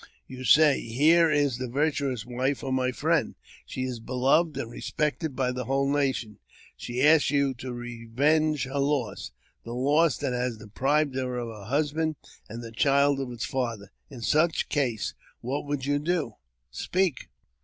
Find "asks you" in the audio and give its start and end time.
7.03-7.53